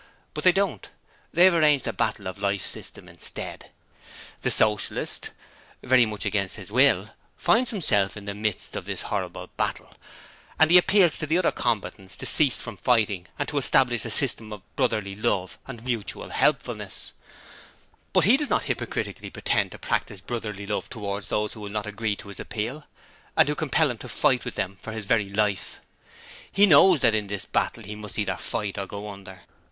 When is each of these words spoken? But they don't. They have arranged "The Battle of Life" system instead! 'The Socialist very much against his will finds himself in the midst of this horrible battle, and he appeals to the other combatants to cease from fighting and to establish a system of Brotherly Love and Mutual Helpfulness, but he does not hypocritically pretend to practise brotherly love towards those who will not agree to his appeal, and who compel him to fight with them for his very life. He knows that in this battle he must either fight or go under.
But 0.33 0.43
they 0.45 0.51
don't. 0.51 0.89
They 1.31 1.45
have 1.45 1.53
arranged 1.53 1.85
"The 1.85 1.93
Battle 1.93 2.25
of 2.27 2.41
Life" 2.41 2.65
system 2.65 3.07
instead! 3.07 3.69
'The 4.41 4.49
Socialist 4.49 5.29
very 5.83 6.07
much 6.07 6.25
against 6.25 6.55
his 6.55 6.71
will 6.71 7.11
finds 7.37 7.69
himself 7.69 8.17
in 8.17 8.25
the 8.25 8.33
midst 8.33 8.75
of 8.75 8.85
this 8.85 9.03
horrible 9.03 9.51
battle, 9.57 9.93
and 10.57 10.71
he 10.71 10.79
appeals 10.79 11.19
to 11.19 11.27
the 11.27 11.37
other 11.37 11.51
combatants 11.51 12.17
to 12.17 12.25
cease 12.25 12.63
from 12.63 12.77
fighting 12.77 13.27
and 13.37 13.47
to 13.49 13.59
establish 13.59 14.03
a 14.03 14.09
system 14.09 14.51
of 14.51 14.63
Brotherly 14.75 15.15
Love 15.15 15.59
and 15.67 15.83
Mutual 15.85 16.29
Helpfulness, 16.31 17.13
but 18.11 18.25
he 18.25 18.37
does 18.37 18.49
not 18.49 18.63
hypocritically 18.63 19.29
pretend 19.29 19.71
to 19.71 19.77
practise 19.77 20.19
brotherly 20.19 20.65
love 20.65 20.89
towards 20.89 21.27
those 21.27 21.53
who 21.53 21.61
will 21.61 21.69
not 21.69 21.85
agree 21.85 22.15
to 22.15 22.29
his 22.29 22.39
appeal, 22.39 22.85
and 23.37 23.47
who 23.47 23.53
compel 23.53 23.91
him 23.91 23.99
to 23.99 24.09
fight 24.09 24.45
with 24.45 24.55
them 24.55 24.77
for 24.81 24.93
his 24.93 25.05
very 25.05 25.29
life. 25.29 25.79
He 26.51 26.65
knows 26.65 27.01
that 27.01 27.13
in 27.13 27.27
this 27.27 27.45
battle 27.45 27.83
he 27.83 27.93
must 27.95 28.17
either 28.17 28.37
fight 28.37 28.79
or 28.79 28.87
go 28.87 29.07
under. 29.07 29.41